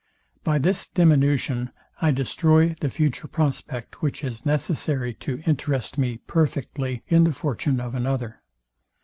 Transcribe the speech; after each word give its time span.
By 0.43 0.57
this 0.57 0.87
diminution 0.87 1.69
I 2.01 2.09
destroy 2.09 2.73
the 2.81 2.89
future 2.89 3.27
prospect, 3.27 4.01
which 4.01 4.23
is 4.23 4.47
necessary 4.47 5.13
to 5.19 5.43
interest 5.45 5.99
me 5.99 6.17
perfectly 6.25 7.03
in 7.07 7.23
the 7.23 7.31
fortune 7.33 7.79
of 7.79 7.93
another. 7.93 8.41